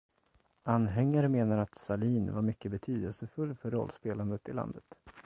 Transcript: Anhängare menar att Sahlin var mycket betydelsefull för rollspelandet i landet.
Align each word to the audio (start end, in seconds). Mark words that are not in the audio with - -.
Anhängare 0.63 1.27
menar 1.29 1.57
att 1.57 1.75
Sahlin 1.75 2.33
var 2.33 2.41
mycket 2.41 2.71
betydelsefull 2.71 3.55
för 3.55 3.71
rollspelandet 3.71 4.49
i 4.49 4.53
landet. 4.53 4.95